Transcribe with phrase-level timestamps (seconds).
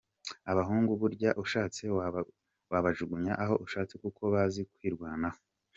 [0.51, 1.83] Abahungu burya ushatse
[2.71, 5.39] wabajugunya aho ushatse kuko bazi kwirwanaho.